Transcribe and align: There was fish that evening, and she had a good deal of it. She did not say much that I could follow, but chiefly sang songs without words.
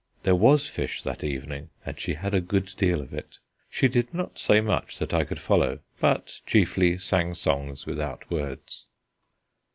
There 0.23 0.33
was 0.35 0.65
fish 0.65 1.03
that 1.03 1.23
evening, 1.23 1.69
and 1.85 1.99
she 1.99 2.15
had 2.15 2.33
a 2.33 2.41
good 2.41 2.73
deal 2.75 3.01
of 3.01 3.13
it. 3.13 3.37
She 3.69 3.87
did 3.87 4.11
not 4.15 4.39
say 4.39 4.59
much 4.59 4.97
that 4.97 5.13
I 5.13 5.23
could 5.23 5.37
follow, 5.39 5.77
but 5.99 6.41
chiefly 6.47 6.97
sang 6.97 7.35
songs 7.35 7.85
without 7.85 8.27
words. 8.31 8.87